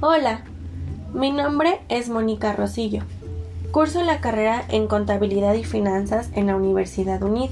Hola, 0.00 0.42
mi 1.12 1.32
nombre 1.32 1.80
es 1.88 2.08
Mónica 2.08 2.52
Rosillo. 2.52 3.02
Curso 3.72 4.04
la 4.04 4.20
carrera 4.20 4.64
en 4.68 4.86
Contabilidad 4.86 5.54
y 5.54 5.64
Finanzas 5.64 6.30
en 6.34 6.46
la 6.46 6.54
Universidad 6.54 7.20
UNID. 7.20 7.50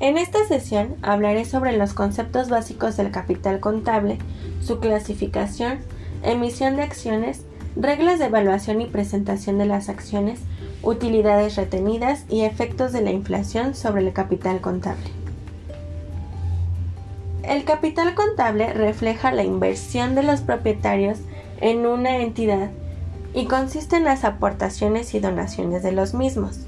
En 0.00 0.16
esta 0.16 0.42
sesión 0.46 0.96
hablaré 1.02 1.44
sobre 1.44 1.76
los 1.76 1.92
conceptos 1.92 2.48
básicos 2.48 2.96
del 2.96 3.10
capital 3.10 3.60
contable, 3.60 4.16
su 4.62 4.80
clasificación, 4.80 5.80
emisión 6.22 6.76
de 6.76 6.84
acciones, 6.84 7.42
reglas 7.76 8.18
de 8.18 8.26
evaluación 8.26 8.80
y 8.80 8.86
presentación 8.86 9.58
de 9.58 9.66
las 9.66 9.90
acciones, 9.90 10.40
utilidades 10.80 11.56
retenidas 11.56 12.24
y 12.30 12.40
efectos 12.40 12.94
de 12.94 13.02
la 13.02 13.10
inflación 13.10 13.74
sobre 13.74 14.00
el 14.00 14.14
capital 14.14 14.62
contable. 14.62 15.25
El 17.46 17.64
capital 17.64 18.16
contable 18.16 18.72
refleja 18.72 19.30
la 19.30 19.44
inversión 19.44 20.16
de 20.16 20.24
los 20.24 20.40
propietarios 20.40 21.18
en 21.60 21.86
una 21.86 22.18
entidad 22.18 22.70
y 23.34 23.46
consiste 23.46 23.96
en 23.96 24.04
las 24.04 24.24
aportaciones 24.24 25.14
y 25.14 25.20
donaciones 25.20 25.84
de 25.84 25.92
los 25.92 26.12
mismos. 26.12 26.66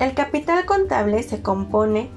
El 0.00 0.12
capital 0.12 0.66
contable 0.66 1.22
se 1.22 1.40
compone 1.40 2.10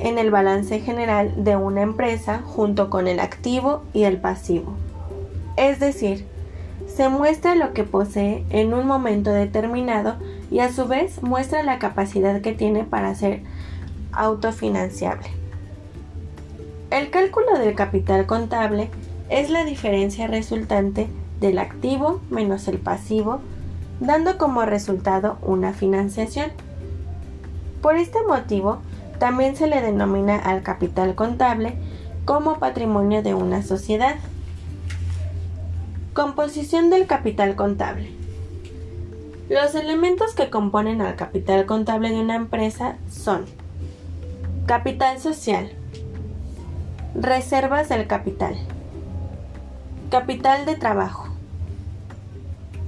en 0.00 0.18
el 0.18 0.32
balance 0.32 0.80
general 0.80 1.44
de 1.44 1.54
una 1.54 1.82
empresa 1.82 2.42
junto 2.44 2.90
con 2.90 3.06
el 3.06 3.20
activo 3.20 3.84
y 3.92 4.04
el 4.04 4.16
pasivo. 4.16 4.74
Es 5.56 5.78
decir, 5.78 6.26
se 6.86 7.08
muestra 7.08 7.54
lo 7.54 7.72
que 7.74 7.84
posee 7.84 8.44
en 8.50 8.74
un 8.74 8.88
momento 8.88 9.30
determinado 9.32 10.16
y 10.50 10.60
a 10.60 10.72
su 10.72 10.88
vez 10.88 11.22
muestra 11.22 11.62
la 11.62 11.78
capacidad 11.78 12.40
que 12.40 12.52
tiene 12.52 12.82
para 12.82 13.14
ser 13.14 13.42
autofinanciable. 14.18 15.28
El 16.90 17.10
cálculo 17.10 17.58
del 17.58 17.74
capital 17.74 18.26
contable 18.26 18.90
es 19.28 19.50
la 19.50 19.64
diferencia 19.64 20.26
resultante 20.26 21.08
del 21.40 21.58
activo 21.58 22.20
menos 22.30 22.66
el 22.68 22.78
pasivo, 22.78 23.40
dando 24.00 24.38
como 24.38 24.64
resultado 24.64 25.38
una 25.42 25.72
financiación. 25.72 26.50
Por 27.82 27.96
este 27.96 28.18
motivo, 28.26 28.78
también 29.18 29.56
se 29.56 29.66
le 29.66 29.82
denomina 29.82 30.36
al 30.36 30.62
capital 30.62 31.14
contable 31.14 31.74
como 32.24 32.58
patrimonio 32.58 33.22
de 33.22 33.34
una 33.34 33.62
sociedad. 33.62 34.16
Composición 36.14 36.90
del 36.90 37.06
capital 37.06 37.54
contable. 37.54 38.10
Los 39.48 39.74
elementos 39.74 40.34
que 40.34 40.50
componen 40.50 41.00
al 41.00 41.16
capital 41.16 41.66
contable 41.66 42.10
de 42.10 42.20
una 42.20 42.36
empresa 42.36 42.96
son 43.10 43.46
capital 44.68 45.18
social, 45.18 45.70
reservas 47.14 47.88
del 47.88 48.06
capital, 48.06 48.54
Capital 50.10 50.66
de 50.66 50.76
trabajo. 50.76 51.28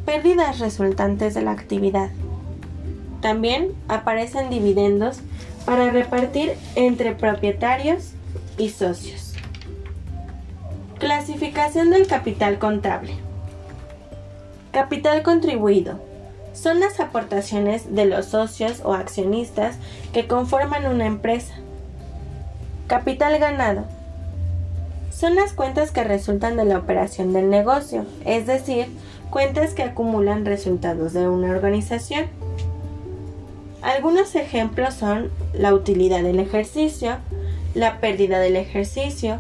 Pérdidas 0.05 0.59
resultantes 0.59 1.33
de 1.33 1.41
la 1.41 1.53
actividad. 1.53 2.11
También 3.23 3.73
aparecen 3.89 4.51
dividendos 4.51 5.21
para 5.65 5.91
repartir 5.91 6.53
entre 6.75 7.15
propietarios 7.15 8.11
y 8.59 8.69
socios. 8.69 9.33
Clasificación 10.99 11.89
del 11.89 12.07
capital 12.07 12.59
contable. 12.59 13.15
Capital 14.71 15.23
contribuido. 15.23 15.99
Son 16.53 16.79
las 16.79 17.01
aportaciones 17.01 17.95
de 17.95 18.05
los 18.05 18.27
socios 18.27 18.83
o 18.85 18.93
accionistas 18.93 19.77
que 20.13 20.27
conforman 20.27 20.85
una 20.85 21.07
empresa. 21.07 21.55
Capital 22.91 23.39
ganado 23.39 23.85
son 25.13 25.37
las 25.37 25.53
cuentas 25.53 25.93
que 25.93 26.03
resultan 26.03 26.57
de 26.57 26.65
la 26.65 26.77
operación 26.77 27.33
del 27.33 27.49
negocio, 27.49 28.05
es 28.25 28.49
decir, 28.49 28.89
cuentas 29.31 29.75
que 29.75 29.85
acumulan 29.85 30.45
resultados 30.45 31.13
de 31.13 31.29
una 31.29 31.53
organización. 31.53 32.25
Algunos 33.81 34.35
ejemplos 34.35 34.95
son 34.95 35.31
la 35.53 35.73
utilidad 35.73 36.25
del 36.25 36.41
ejercicio, 36.41 37.19
la 37.75 38.01
pérdida 38.01 38.41
del 38.41 38.57
ejercicio, 38.57 39.39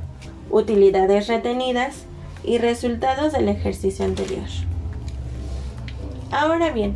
utilidades 0.53 1.27
retenidas 1.27 2.05
y 2.45 2.59
resultados 2.59 3.33
del 3.33 3.49
ejercicio 3.49 4.05
anterior. 4.05 4.47
Ahora 6.31 6.71
bien, 6.71 6.95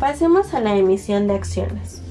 pasemos 0.00 0.52
a 0.52 0.58
la 0.58 0.74
emisión 0.74 1.28
de 1.28 1.36
acciones. 1.36 2.02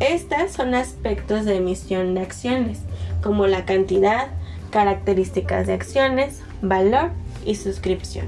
Estas 0.00 0.52
son 0.52 0.74
aspectos 0.74 1.46
de 1.46 1.56
emisión 1.56 2.14
de 2.14 2.20
acciones, 2.20 2.80
como 3.26 3.48
la 3.48 3.64
cantidad, 3.64 4.28
características 4.70 5.66
de 5.66 5.72
acciones, 5.72 6.42
valor 6.62 7.10
y 7.44 7.56
suscripción. 7.56 8.26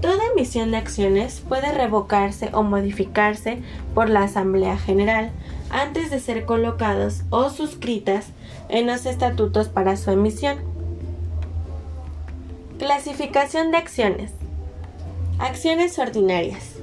Toda 0.00 0.28
emisión 0.32 0.70
de 0.70 0.76
acciones 0.76 1.40
puede 1.40 1.72
revocarse 1.72 2.50
o 2.52 2.62
modificarse 2.62 3.58
por 3.92 4.10
la 4.10 4.22
Asamblea 4.22 4.78
General 4.78 5.32
antes 5.70 6.12
de 6.12 6.20
ser 6.20 6.44
colocados 6.44 7.22
o 7.30 7.50
suscritas 7.50 8.26
en 8.68 8.86
los 8.86 9.06
estatutos 9.06 9.68
para 9.68 9.96
su 9.96 10.12
emisión. 10.12 10.58
Clasificación 12.78 13.72
de 13.72 13.78
acciones. 13.78 14.30
Acciones 15.40 15.98
ordinarias 15.98 16.73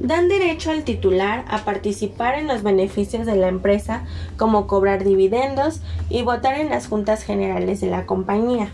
dan 0.00 0.28
derecho 0.28 0.70
al 0.70 0.84
titular 0.84 1.44
a 1.48 1.64
participar 1.64 2.38
en 2.38 2.46
los 2.46 2.62
beneficios 2.62 3.26
de 3.26 3.36
la 3.36 3.48
empresa 3.48 4.04
como 4.36 4.66
cobrar 4.66 5.04
dividendos 5.04 5.80
y 6.08 6.22
votar 6.22 6.58
en 6.60 6.70
las 6.70 6.86
juntas 6.86 7.22
generales 7.22 7.80
de 7.80 7.88
la 7.88 8.06
compañía. 8.06 8.70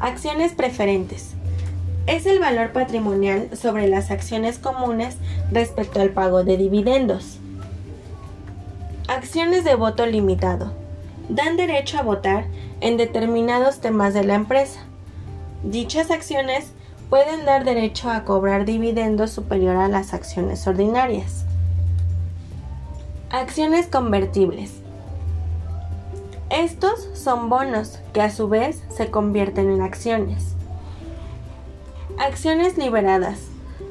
Acciones 0.00 0.52
preferentes. 0.52 1.34
Es 2.06 2.26
el 2.26 2.40
valor 2.40 2.72
patrimonial 2.72 3.50
sobre 3.56 3.86
las 3.86 4.10
acciones 4.10 4.58
comunes 4.58 5.16
respecto 5.52 6.00
al 6.00 6.10
pago 6.10 6.42
de 6.42 6.56
dividendos. 6.56 7.38
Acciones 9.06 9.64
de 9.64 9.74
voto 9.74 10.06
limitado. 10.06 10.72
Dan 11.28 11.56
derecho 11.56 11.98
a 11.98 12.02
votar 12.02 12.46
en 12.80 12.96
determinados 12.96 13.80
temas 13.80 14.14
de 14.14 14.24
la 14.24 14.34
empresa. 14.34 14.80
Dichas 15.62 16.10
acciones 16.10 16.72
pueden 17.10 17.44
dar 17.44 17.64
derecho 17.64 18.08
a 18.08 18.24
cobrar 18.24 18.64
dividendos 18.64 19.32
superior 19.32 19.76
a 19.76 19.88
las 19.88 20.14
acciones 20.14 20.66
ordinarias. 20.66 21.44
Acciones 23.30 23.88
convertibles. 23.88 24.74
Estos 26.50 27.08
son 27.14 27.48
bonos 27.48 27.98
que 28.12 28.22
a 28.22 28.30
su 28.30 28.48
vez 28.48 28.82
se 28.88 29.10
convierten 29.10 29.70
en 29.70 29.82
acciones. 29.82 30.54
Acciones 32.18 32.78
liberadas. 32.78 33.40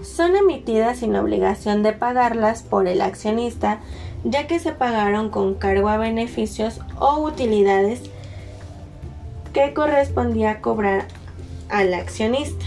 Son 0.02 0.36
emitidas 0.38 1.00
sin 1.00 1.16
obligación 1.16 1.84
de 1.84 1.92
pagarlas 1.92 2.64
por 2.64 2.88
el 2.88 3.02
accionista 3.02 3.80
ya 4.24 4.48
que 4.48 4.60
se 4.60 4.72
pagaron 4.72 5.30
con 5.30 5.56
cargo 5.56 5.90
a 5.90 5.98
beneficios 5.98 6.80
o 7.00 7.20
utilidades 7.20 8.02
que 9.54 9.74
correspondía 9.74 10.62
cobrar 10.62 11.08
al 11.70 11.94
accionista. 11.94 12.66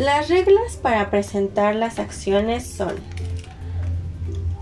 Las 0.00 0.30
reglas 0.30 0.78
para 0.80 1.10
presentar 1.10 1.74
las 1.74 1.98
acciones 1.98 2.66
son 2.66 2.94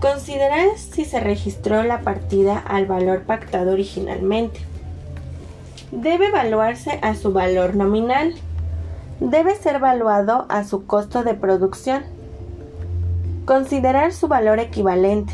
Considerar 0.01 0.67
si 0.75 1.05
se 1.05 1.21
registró 1.21 1.81
la 1.83 2.01
partida 2.01 2.57
al 2.57 2.87
valor 2.87 3.21
pactado 3.21 3.71
originalmente. 3.71 4.59
Debe 5.93 6.27
evaluarse 6.27 6.99
a 7.01 7.15
su 7.15 7.31
valor 7.31 7.73
nominal. 7.77 8.35
Debe 9.21 9.55
ser 9.55 9.75
evaluado 9.75 10.45
a 10.49 10.65
su 10.65 10.85
costo 10.85 11.23
de 11.23 11.35
producción. 11.35 12.03
Considerar 13.45 14.11
su 14.11 14.27
valor 14.27 14.59
equivalente. 14.59 15.31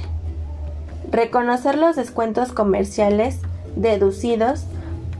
Reconocer 1.09 1.79
los 1.79 1.95
descuentos 1.95 2.51
comerciales 2.51 3.39
deducidos, 3.75 4.65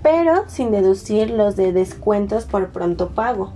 pero 0.03 0.43
sin 0.45 0.69
deducir 0.69 1.31
los 1.31 1.55
de 1.55 1.73
descuentos 1.73 2.45
por 2.45 2.69
pronto 2.69 3.09
pago 3.09 3.51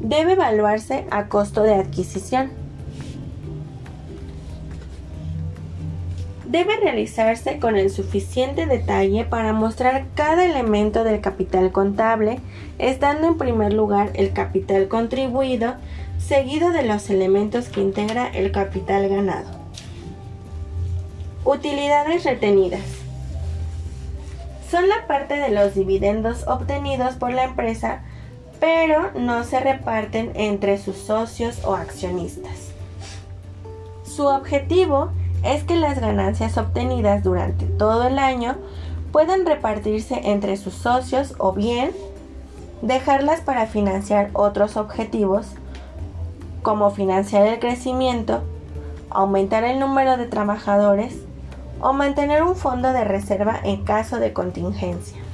debe 0.00 0.32
evaluarse 0.32 1.06
a 1.10 1.26
costo 1.26 1.62
de 1.62 1.74
adquisición. 1.74 2.50
Debe 6.44 6.76
realizarse 6.76 7.58
con 7.58 7.76
el 7.76 7.90
suficiente 7.90 8.66
detalle 8.66 9.24
para 9.24 9.52
mostrar 9.52 10.06
cada 10.14 10.44
elemento 10.44 11.02
del 11.02 11.20
capital 11.20 11.72
contable, 11.72 12.38
estando 12.78 13.26
en 13.26 13.36
primer 13.36 13.72
lugar 13.72 14.10
el 14.14 14.32
capital 14.32 14.86
contribuido, 14.86 15.74
seguido 16.18 16.70
de 16.70 16.84
los 16.84 17.10
elementos 17.10 17.68
que 17.68 17.80
integra 17.80 18.28
el 18.28 18.52
capital 18.52 19.08
ganado. 19.08 19.48
Utilidades 21.44 22.24
retenidas. 22.24 22.82
Son 24.70 24.88
la 24.88 25.06
parte 25.06 25.36
de 25.36 25.50
los 25.50 25.74
dividendos 25.74 26.46
obtenidos 26.46 27.16
por 27.16 27.32
la 27.32 27.44
empresa 27.44 28.02
pero 28.60 29.10
no 29.14 29.44
se 29.44 29.60
reparten 29.60 30.32
entre 30.34 30.78
sus 30.78 30.96
socios 30.96 31.64
o 31.64 31.74
accionistas. 31.74 32.70
Su 34.04 34.26
objetivo 34.26 35.10
es 35.42 35.64
que 35.64 35.76
las 35.76 36.00
ganancias 36.00 36.56
obtenidas 36.58 37.22
durante 37.22 37.66
todo 37.66 38.06
el 38.06 38.18
año 38.18 38.56
pueden 39.12 39.46
repartirse 39.46 40.20
entre 40.24 40.56
sus 40.56 40.74
socios 40.74 41.34
o 41.38 41.52
bien 41.52 41.90
dejarlas 42.82 43.40
para 43.40 43.66
financiar 43.66 44.30
otros 44.32 44.76
objetivos 44.76 45.46
como 46.62 46.90
financiar 46.90 47.46
el 47.46 47.58
crecimiento, 47.58 48.42
aumentar 49.10 49.64
el 49.64 49.78
número 49.78 50.16
de 50.16 50.26
trabajadores 50.26 51.16
o 51.80 51.92
mantener 51.92 52.42
un 52.42 52.56
fondo 52.56 52.92
de 52.92 53.04
reserva 53.04 53.60
en 53.62 53.84
caso 53.84 54.18
de 54.18 54.32
contingencia. 54.32 55.25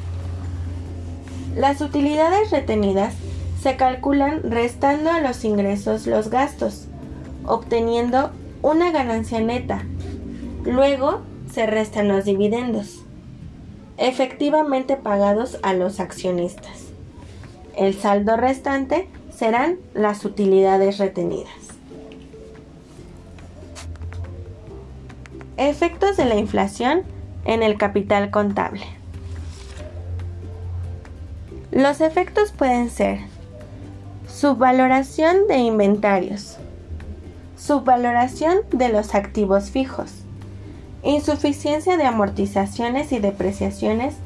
Las 1.57 1.83
utilidades 1.83 2.51
retenidas 2.51 3.15
se 3.61 3.77
calculan 3.77 4.51
restando 4.51 5.11
a 5.11 5.21
los 5.21 5.45
ingresos 5.45 6.07
los 6.07 6.31
gastos, 6.31 6.87
obteniendo 7.45 8.31
una 8.63 8.91
ganancia 8.91 9.39
neta. 9.41 9.85
Luego 10.65 11.21
se 11.53 11.67
restan 11.67 12.09
los 12.09 12.25
dividendos, 12.25 13.05
efectivamente 13.99 14.97
pagados 14.97 15.59
a 15.63 15.75
los 15.75 16.01
accionistas. 16.01 16.87
El 17.77 17.95
saldo 17.95 18.37
restante 18.37 19.09
serán 19.37 19.77
las 19.93 20.25
utilidades 20.25 20.97
retenidas. 20.97 21.53
Efectos 25.59 26.17
de 26.17 26.25
la 26.25 26.37
inflación 26.37 27.03
en 27.45 27.63
el 27.63 27.77
capital 27.77 28.31
contable. 28.31 29.02
Los 31.73 32.03
efectos 32.03 32.53
pueden 32.53 32.91
ser 32.91 33.21
subvaloración 34.29 35.49
de 35.49 35.57
inventarios, 35.57 36.59
subvaloración 37.57 38.59
de 38.73 38.91
los 38.91 39.15
activos 39.15 39.71
fijos, 39.71 40.13
insuficiencia 41.03 41.97
de 41.97 42.05
amortizaciones 42.05 43.11
y 43.11 43.21
depreciaciones 43.21 44.17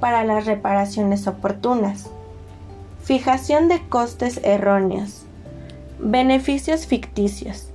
para 0.00 0.24
las 0.24 0.44
reparaciones 0.44 1.28
oportunas, 1.28 2.10
fijación 3.04 3.68
de 3.68 3.80
costes 3.88 4.40
erróneos, 4.42 5.22
beneficios 6.00 6.88
ficticios, 6.88 7.68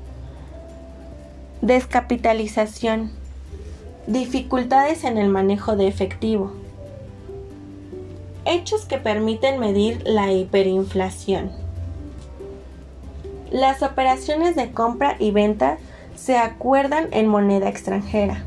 descapitalización, 1.61 3.09
dificultades 4.05 5.05
en 5.05 5.17
el 5.17 5.29
manejo 5.29 5.77
de 5.77 5.87
efectivo, 5.87 6.51
hechos 8.45 8.85
que 8.85 8.97
permiten 8.97 9.59
medir 9.59 10.01
la 10.05 10.31
hiperinflación. 10.31 11.51
Las 13.51 13.83
operaciones 13.83 14.55
de 14.55 14.71
compra 14.71 15.15
y 15.19 15.31
venta 15.31 15.77
se 16.15 16.37
acuerdan 16.37 17.07
en 17.11 17.27
moneda 17.27 17.69
extranjera. 17.69 18.43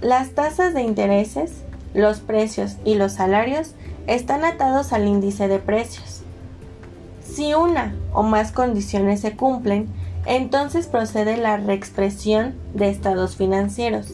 Las 0.00 0.30
tasas 0.30 0.74
de 0.74 0.82
intereses, 0.82 1.62
los 1.94 2.20
precios 2.20 2.76
y 2.84 2.94
los 2.94 3.12
salarios 3.12 3.74
están 4.06 4.44
atados 4.44 4.92
al 4.92 5.06
índice 5.06 5.48
de 5.48 5.58
precios. 5.58 6.22
Si 7.24 7.54
una 7.54 7.94
o 8.12 8.22
más 8.22 8.52
condiciones 8.52 9.20
se 9.20 9.34
cumplen, 9.34 9.88
entonces 10.26 10.86
procede 10.86 11.36
la 11.36 11.56
reexpresión 11.56 12.54
de 12.74 12.90
estados 12.90 13.36
financieros. 13.36 14.12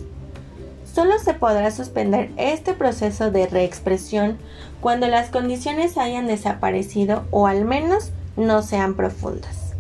Solo 0.92 1.18
se 1.18 1.34
podrá 1.34 1.70
suspender 1.70 2.30
este 2.36 2.74
proceso 2.74 3.30
de 3.30 3.46
reexpresión 3.46 4.38
cuando 4.80 5.06
las 5.06 5.30
condiciones 5.30 5.96
hayan 5.96 6.26
desaparecido 6.26 7.24
o 7.30 7.46
al 7.46 7.64
menos 7.64 8.10
no 8.36 8.62
sean 8.62 8.94
profundas. 8.94 9.74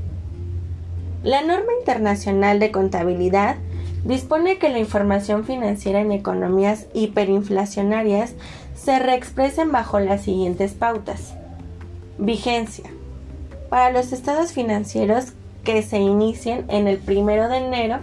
La 1.24 1.42
norma 1.42 1.72
internacional 1.80 2.60
de 2.60 2.70
contabilidad 2.70 3.56
dispone 4.04 4.58
que 4.58 4.68
la 4.68 4.78
información 4.78 5.44
financiera 5.44 6.00
en 6.00 6.12
economías 6.12 6.86
hiperinflacionarias 6.94 8.34
se 8.74 8.98
reexpresen 8.98 9.72
bajo 9.72 9.98
las 9.98 10.22
siguientes 10.22 10.72
pautas. 10.72 11.34
Vigencia. 12.18 12.88
Para 13.68 13.90
los 13.90 14.12
estados 14.12 14.52
financieros 14.52 15.32
que 15.64 15.82
se 15.82 15.98
inicien 15.98 16.64
en 16.68 16.86
el 16.86 16.98
primero 16.98 17.48
de 17.48 17.58
enero. 17.58 17.98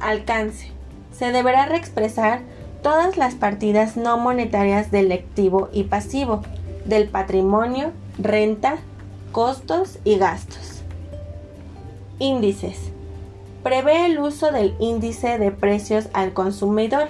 Alcance. 0.00 0.75
Se 1.16 1.32
deberá 1.32 1.66
reexpresar 1.66 2.40
todas 2.82 3.16
las 3.16 3.34
partidas 3.34 3.96
no 3.96 4.18
monetarias 4.18 4.90
del 4.90 5.10
activo 5.12 5.70
y 5.72 5.84
pasivo, 5.84 6.42
del 6.84 7.08
patrimonio, 7.08 7.92
renta, 8.18 8.76
costos 9.32 9.98
y 10.04 10.18
gastos. 10.18 10.82
Índices. 12.18 12.92
Prevé 13.62 14.06
el 14.06 14.18
uso 14.20 14.52
del 14.52 14.74
índice 14.78 15.38
de 15.38 15.50
precios 15.50 16.08
al 16.12 16.32
consumidor. 16.32 17.08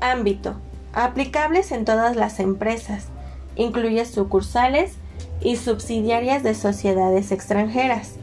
Ámbito. 0.00 0.56
Aplicables 0.92 1.72
en 1.72 1.84
todas 1.84 2.16
las 2.16 2.40
empresas. 2.40 3.06
Incluye 3.54 4.04
sucursales 4.04 4.94
y 5.40 5.56
subsidiarias 5.56 6.42
de 6.42 6.54
sociedades 6.54 7.32
extranjeras. 7.32 8.16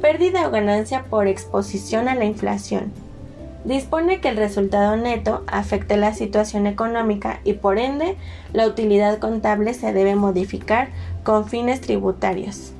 Pérdida 0.00 0.48
o 0.48 0.50
ganancia 0.50 1.04
por 1.10 1.26
exposición 1.26 2.08
a 2.08 2.14
la 2.14 2.24
inflación. 2.24 2.92
Dispone 3.64 4.20
que 4.20 4.30
el 4.30 4.38
resultado 4.38 4.96
neto 4.96 5.44
afecte 5.46 5.98
la 5.98 6.14
situación 6.14 6.66
económica 6.66 7.40
y 7.44 7.52
por 7.52 7.78
ende 7.78 8.16
la 8.54 8.66
utilidad 8.66 9.18
contable 9.18 9.74
se 9.74 9.92
debe 9.92 10.16
modificar 10.16 10.88
con 11.22 11.46
fines 11.46 11.82
tributarios. 11.82 12.72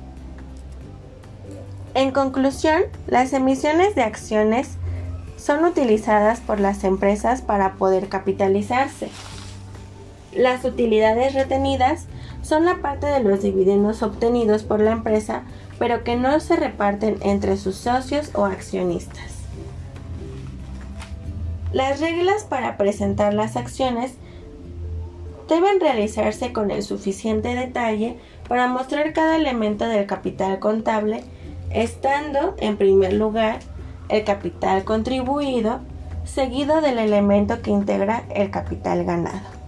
En 1.93 2.11
conclusión, 2.11 2.83
las 3.05 3.33
emisiones 3.33 3.93
de 3.93 4.01
acciones 4.01 4.77
son 5.37 5.65
utilizadas 5.65 6.39
por 6.39 6.59
las 6.59 6.83
empresas 6.83 7.41
para 7.43 7.73
poder 7.73 8.07
capitalizarse. 8.09 9.09
Las 10.33 10.65
utilidades 10.65 11.35
retenidas 11.35 12.07
son 12.41 12.65
la 12.65 12.81
parte 12.81 13.07
de 13.07 13.21
los 13.21 13.41
dividendos 13.41 14.03
obtenidos 14.03 14.63
por 14.63 14.79
la 14.79 14.91
empresa, 14.91 15.43
pero 15.79 16.03
que 16.03 16.15
no 16.15 16.39
se 16.39 16.55
reparten 16.55 17.17
entre 17.21 17.57
sus 17.57 17.75
socios 17.75 18.31
o 18.33 18.45
accionistas. 18.45 19.41
Las 21.73 22.01
reglas 22.01 22.43
para 22.43 22.77
presentar 22.77 23.33
las 23.33 23.55
acciones 23.55 24.13
deben 25.47 25.79
realizarse 25.79 26.53
con 26.53 26.71
el 26.71 26.83
suficiente 26.83 27.55
detalle 27.55 28.17
para 28.47 28.67
mostrar 28.67 29.13
cada 29.13 29.37
elemento 29.37 29.85
del 29.85 30.05
capital 30.05 30.59
contable 30.59 31.23
estando 31.73 32.55
en 32.57 32.77
primer 32.77 33.13
lugar 33.13 33.59
el 34.09 34.25
capital 34.25 34.83
contribuido, 34.83 35.79
seguido 36.25 36.81
del 36.81 36.99
elemento 36.99 37.61
que 37.61 37.71
integra 37.71 38.23
el 38.35 38.51
capital 38.51 39.05
ganado. 39.05 39.60